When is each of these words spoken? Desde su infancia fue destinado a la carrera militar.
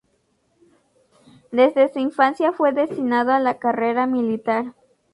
Desde 1.51 1.93
su 1.93 1.99
infancia 1.99 2.53
fue 2.53 2.71
destinado 2.73 3.33
a 3.33 3.39
la 3.39 3.59
carrera 3.59 4.07
militar. 4.07 4.73